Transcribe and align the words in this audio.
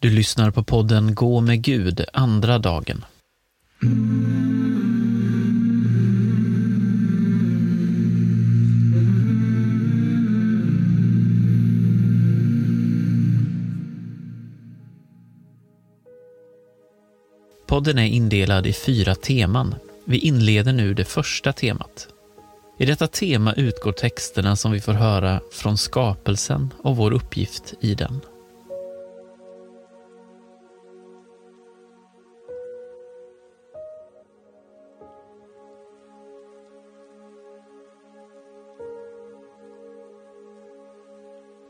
Du 0.00 0.10
lyssnar 0.10 0.50
på 0.50 0.64
podden 0.64 1.14
Gå 1.14 1.40
med 1.40 1.62
Gud, 1.62 2.04
andra 2.12 2.58
dagen. 2.58 3.04
Podden 17.66 17.98
är 17.98 18.06
indelad 18.06 18.66
i 18.66 18.72
fyra 18.72 19.14
teman. 19.14 19.74
Vi 20.04 20.18
inleder 20.18 20.72
nu 20.72 20.94
det 20.94 21.04
första 21.04 21.52
temat. 21.52 22.08
I 22.78 22.86
detta 22.86 23.06
tema 23.06 23.52
utgår 23.52 23.92
texterna 23.92 24.56
som 24.56 24.72
vi 24.72 24.80
får 24.80 24.92
höra 24.92 25.40
från 25.52 25.78
skapelsen 25.78 26.74
och 26.82 26.96
vår 26.96 27.12
uppgift 27.12 27.74
i 27.80 27.94
den. 27.94 28.20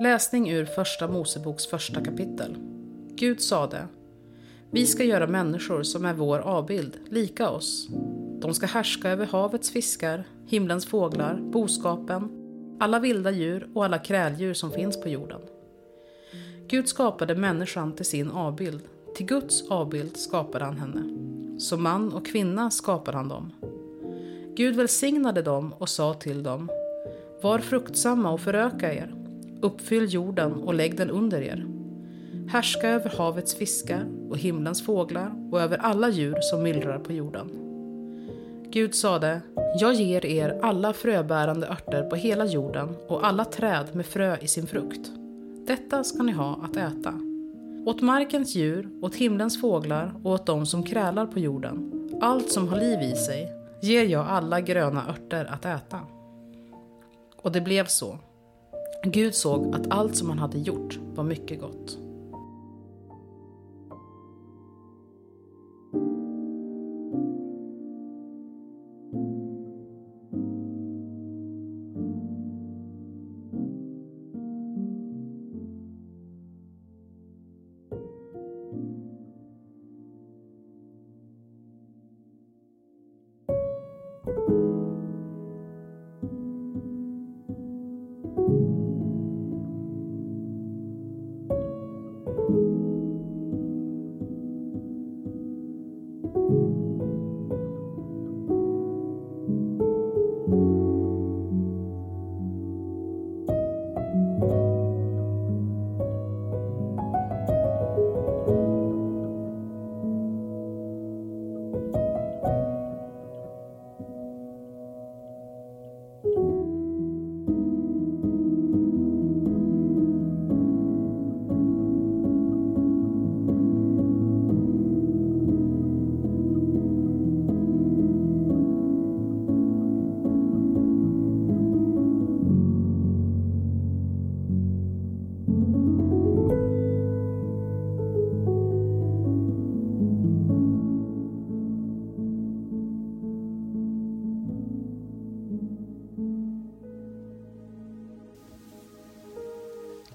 Läsning 0.00 0.50
ur 0.50 0.64
Första 0.64 1.08
Moseboks 1.08 1.66
första 1.66 2.04
kapitel. 2.04 2.56
Gud 3.14 3.40
sade 3.40 3.88
Vi 4.70 4.86
ska 4.86 5.04
göra 5.04 5.26
människor 5.26 5.82
som 5.82 6.04
är 6.04 6.14
vår 6.14 6.38
avbild, 6.38 6.98
lika 7.08 7.50
oss. 7.50 7.88
De 8.40 8.54
ska 8.54 8.66
härska 8.66 9.10
över 9.10 9.26
havets 9.26 9.70
fiskar, 9.70 10.24
himlens 10.46 10.86
fåglar, 10.86 11.40
boskapen, 11.40 12.30
alla 12.80 12.98
vilda 12.98 13.30
djur 13.30 13.68
och 13.74 13.84
alla 13.84 13.98
kräldjur 13.98 14.54
som 14.54 14.70
finns 14.70 15.00
på 15.00 15.08
jorden. 15.08 15.40
Gud 16.68 16.88
skapade 16.88 17.34
människan 17.34 17.92
till 17.92 18.06
sin 18.06 18.30
avbild. 18.30 18.82
Till 19.16 19.26
Guds 19.26 19.70
avbild 19.70 20.16
skapade 20.16 20.64
han 20.64 20.78
henne. 20.78 21.02
Som 21.58 21.82
man 21.82 22.12
och 22.12 22.26
kvinna 22.26 22.70
skapade 22.70 23.16
han 23.16 23.28
dem. 23.28 23.52
Gud 24.56 24.76
välsignade 24.76 25.42
dem 25.42 25.74
och 25.78 25.88
sa 25.88 26.14
till 26.14 26.42
dem 26.42 26.70
Var 27.42 27.58
fruktsamma 27.58 28.30
och 28.30 28.40
föröka 28.40 28.94
er 28.94 29.15
Uppfyll 29.60 30.14
jorden 30.14 30.52
och 30.52 30.74
lägg 30.74 30.96
den 30.96 31.10
under 31.10 31.42
er. 31.42 31.66
Härska 32.48 32.88
över 32.88 33.10
havets 33.10 33.54
fiskar 33.54 34.06
och 34.30 34.38
himlens 34.38 34.82
fåglar 34.82 35.52
och 35.52 35.60
över 35.60 35.78
alla 35.78 36.08
djur 36.08 36.36
som 36.40 36.62
myllrar 36.62 36.98
på 36.98 37.12
jorden. 37.12 37.50
Gud 38.70 38.94
sade, 38.94 39.40
jag 39.80 39.94
ger 39.94 40.26
er 40.26 40.58
alla 40.62 40.92
fröbärande 40.92 41.68
örter 41.68 42.02
på 42.02 42.16
hela 42.16 42.46
jorden 42.46 42.88
och 43.08 43.26
alla 43.26 43.44
träd 43.44 43.86
med 43.92 44.06
frö 44.06 44.36
i 44.40 44.48
sin 44.48 44.66
frukt. 44.66 45.10
Detta 45.66 46.04
ska 46.04 46.22
ni 46.22 46.32
ha 46.32 46.60
att 46.64 46.76
äta. 46.76 47.14
Åt 47.86 48.00
markens 48.00 48.54
djur, 48.54 48.88
åt 49.02 49.14
himlens 49.14 49.60
fåglar 49.60 50.14
och 50.24 50.30
åt 50.30 50.46
dem 50.46 50.66
som 50.66 50.82
krälar 50.82 51.26
på 51.26 51.38
jorden, 51.38 51.92
allt 52.20 52.50
som 52.50 52.68
har 52.68 52.80
liv 52.80 53.02
i 53.02 53.16
sig, 53.16 53.52
ger 53.82 54.04
jag 54.04 54.26
alla 54.26 54.60
gröna 54.60 55.08
örter 55.08 55.44
att 55.44 55.64
äta. 55.64 56.00
Och 57.36 57.52
det 57.52 57.60
blev 57.60 57.84
så. 57.84 58.18
Gud 59.10 59.34
såg 59.34 59.74
att 59.74 59.90
allt 59.90 60.16
som 60.16 60.28
han 60.28 60.38
hade 60.38 60.58
gjort 60.58 60.98
var 61.14 61.24
mycket 61.24 61.60
gott. 61.60 61.98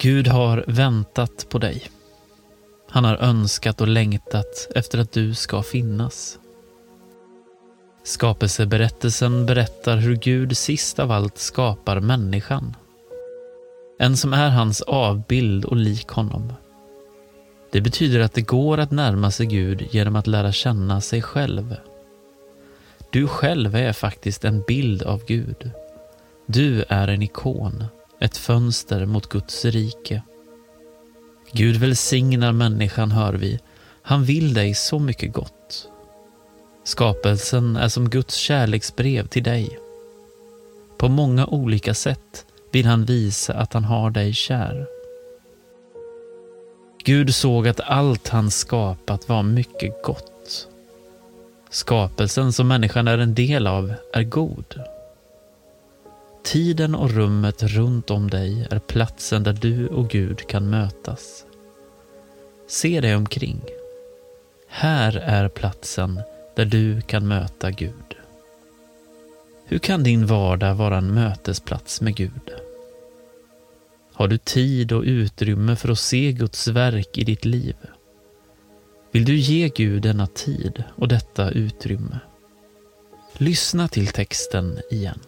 Gud 0.01 0.27
har 0.27 0.63
väntat 0.67 1.49
på 1.49 1.57
dig. 1.57 1.83
Han 2.89 3.03
har 3.03 3.15
önskat 3.15 3.81
och 3.81 3.87
längtat 3.87 4.67
efter 4.75 4.99
att 4.99 5.11
du 5.11 5.33
ska 5.33 5.63
finnas. 5.63 6.39
Skapelseberättelsen 8.03 9.45
berättar 9.45 9.97
hur 9.97 10.15
Gud 10.15 10.57
sist 10.57 10.99
av 10.99 11.11
allt 11.11 11.37
skapar 11.37 11.99
människan. 11.99 12.75
En 13.99 14.17
som 14.17 14.33
är 14.33 14.49
hans 14.49 14.81
avbild 14.81 15.65
och 15.65 15.75
lik 15.75 16.07
honom. 16.07 16.53
Det 17.71 17.81
betyder 17.81 18.19
att 18.19 18.33
det 18.33 18.41
går 18.41 18.77
att 18.77 18.91
närma 18.91 19.31
sig 19.31 19.45
Gud 19.45 19.87
genom 19.91 20.15
att 20.15 20.27
lära 20.27 20.51
känna 20.51 21.01
sig 21.01 21.21
själv. 21.21 21.75
Du 23.09 23.27
själv 23.27 23.75
är 23.75 23.93
faktiskt 23.93 24.45
en 24.45 24.63
bild 24.67 25.03
av 25.03 25.25
Gud. 25.25 25.71
Du 26.45 26.83
är 26.89 27.07
en 27.07 27.21
ikon 27.21 27.85
ett 28.21 28.37
fönster 28.37 29.05
mot 29.05 29.29
Guds 29.29 29.65
rike. 29.65 30.21
Gud 31.51 31.75
välsignar 31.75 32.51
människan, 32.51 33.11
hör 33.11 33.33
vi. 33.33 33.59
Han 34.01 34.23
vill 34.23 34.53
dig 34.53 34.73
så 34.73 34.99
mycket 34.99 35.33
gott. 35.33 35.87
Skapelsen 36.83 37.75
är 37.75 37.87
som 37.87 38.09
Guds 38.09 38.35
kärleksbrev 38.35 39.27
till 39.27 39.43
dig. 39.43 39.79
På 40.97 41.09
många 41.09 41.45
olika 41.45 41.93
sätt 41.93 42.45
vill 42.71 42.85
han 42.85 43.05
visa 43.05 43.53
att 43.53 43.73
han 43.73 43.83
har 43.83 44.09
dig 44.09 44.33
kär. 44.33 44.87
Gud 47.03 47.35
såg 47.35 47.67
att 47.67 47.79
allt 47.79 48.27
han 48.27 48.51
skapat 48.51 49.29
var 49.29 49.43
mycket 49.43 50.03
gott. 50.03 50.67
Skapelsen 51.69 52.53
som 52.53 52.67
människan 52.67 53.07
är 53.07 53.17
en 53.17 53.35
del 53.35 53.67
av 53.67 53.93
är 54.13 54.23
god. 54.23 54.79
Tiden 56.43 56.95
och 56.95 57.11
rummet 57.11 57.63
runt 57.63 58.09
om 58.09 58.29
dig 58.29 58.67
är 58.71 58.79
platsen 58.79 59.43
där 59.43 59.53
du 59.53 59.87
och 59.87 60.09
Gud 60.09 60.47
kan 60.47 60.69
mötas. 60.69 61.45
Se 62.67 63.01
dig 63.01 63.15
omkring. 63.15 63.61
Här 64.67 65.15
är 65.17 65.49
platsen 65.49 66.21
där 66.55 66.65
du 66.65 67.01
kan 67.01 67.27
möta 67.27 67.71
Gud. 67.71 68.15
Hur 69.65 69.79
kan 69.79 70.03
din 70.03 70.25
vardag 70.25 70.75
vara 70.75 70.97
en 70.97 71.13
mötesplats 71.13 72.01
med 72.01 72.15
Gud? 72.15 72.51
Har 74.13 74.27
du 74.27 74.37
tid 74.37 74.91
och 74.91 75.03
utrymme 75.03 75.75
för 75.75 75.89
att 75.89 75.99
se 75.99 76.31
Guds 76.31 76.67
verk 76.67 77.17
i 77.17 77.23
ditt 77.23 77.45
liv? 77.45 77.75
Vill 79.11 79.25
du 79.25 79.35
ge 79.35 79.69
Gud 79.69 80.01
denna 80.01 80.27
tid 80.27 80.83
och 80.95 81.07
detta 81.07 81.51
utrymme? 81.51 82.19
Lyssna 83.33 83.87
till 83.87 84.07
texten 84.07 84.79
igen. 84.91 85.19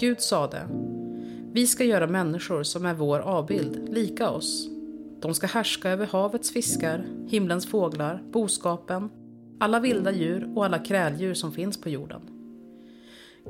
Gud 0.00 0.20
sade, 0.20 0.68
vi 1.52 1.66
ska 1.66 1.84
göra 1.84 2.06
människor 2.06 2.62
som 2.62 2.86
är 2.86 2.94
vår 2.94 3.18
avbild, 3.18 3.88
lika 3.88 4.30
oss. 4.30 4.68
De 5.20 5.34
ska 5.34 5.46
härska 5.46 5.90
över 5.90 6.06
havets 6.06 6.50
fiskar, 6.50 7.06
himlens 7.28 7.66
fåglar, 7.66 8.22
boskapen, 8.30 9.10
alla 9.60 9.80
vilda 9.80 10.12
djur 10.12 10.52
och 10.56 10.64
alla 10.64 10.78
kräldjur 10.78 11.34
som 11.34 11.52
finns 11.52 11.80
på 11.80 11.88
jorden. 11.88 12.20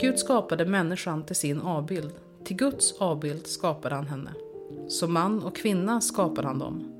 Gud 0.01 0.19
skapade 0.19 0.67
människan 0.67 1.27
till 1.27 1.37
sin 1.37 1.61
avbild. 1.61 2.13
Till 2.45 2.57
Guds 2.57 2.93
avbild 2.93 3.47
skapade 3.47 3.95
han 3.95 4.07
henne. 4.07 4.31
Som 4.89 5.13
man 5.13 5.43
och 5.43 5.57
kvinna 5.57 6.01
skapade 6.01 6.49
han 6.49 6.59
dem. 6.59 6.93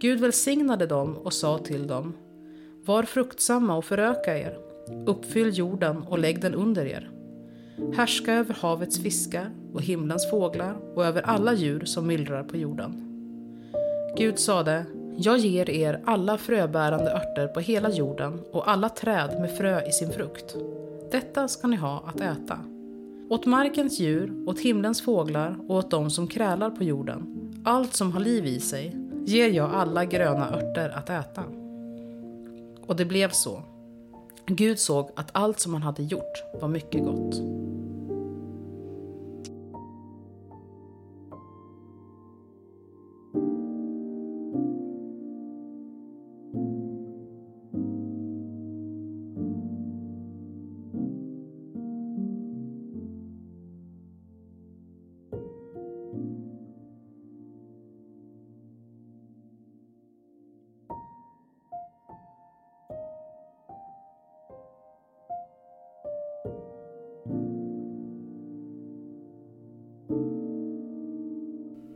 Gud 0.00 0.20
välsignade 0.20 0.86
dem 0.86 1.16
och 1.16 1.32
sa 1.32 1.58
till 1.58 1.86
dem, 1.86 2.12
Var 2.84 3.02
fruktsamma 3.02 3.76
och 3.76 3.84
föröka 3.84 4.38
er, 4.38 4.58
uppfyll 5.06 5.58
jorden 5.58 6.02
och 6.02 6.18
lägg 6.18 6.40
den 6.40 6.54
under 6.54 6.86
er. 6.86 7.10
Härska 7.94 8.34
över 8.34 8.54
havets 8.54 9.02
fiskar 9.02 9.50
och 9.74 9.82
himlens 9.82 10.30
fåglar 10.30 10.76
och 10.94 11.04
över 11.04 11.22
alla 11.22 11.54
djur 11.54 11.84
som 11.84 12.06
myllrar 12.06 12.42
på 12.42 12.56
jorden. 12.56 13.08
Gud 14.16 14.38
sade, 14.38 14.84
jag 15.16 15.38
ger 15.38 15.70
er 15.70 16.00
alla 16.04 16.38
fröbärande 16.38 17.12
örter 17.12 17.46
på 17.48 17.60
hela 17.60 17.90
jorden 17.90 18.40
och 18.52 18.70
alla 18.70 18.88
träd 18.88 19.40
med 19.40 19.56
frö 19.56 19.86
i 19.88 19.92
sin 19.92 20.10
frukt. 20.10 20.56
Detta 21.10 21.48
ska 21.48 21.68
ni 21.68 21.76
ha 21.76 22.04
att 22.06 22.20
äta. 22.20 22.58
Åt 23.28 23.46
markens 23.46 24.00
djur, 24.00 24.32
åt 24.46 24.60
himlens 24.60 25.02
fåglar 25.02 25.56
och 25.68 25.76
åt 25.76 25.90
dem 25.90 26.10
som 26.10 26.26
krälar 26.26 26.70
på 26.70 26.84
jorden, 26.84 27.50
allt 27.64 27.94
som 27.94 28.12
har 28.12 28.20
liv 28.20 28.46
i 28.46 28.60
sig, 28.60 28.96
ger 29.24 29.48
jag 29.48 29.70
alla 29.74 30.04
gröna 30.04 30.50
örter 30.50 30.88
att 30.88 31.10
äta. 31.10 31.42
Och 32.86 32.96
det 32.96 33.04
blev 33.04 33.28
så. 33.28 33.62
Gud 34.46 34.78
såg 34.78 35.10
att 35.16 35.30
allt 35.32 35.60
som 35.60 35.72
han 35.72 35.82
hade 35.82 36.02
gjort 36.02 36.42
var 36.60 36.68
mycket 36.68 37.04
gott. 37.04 37.34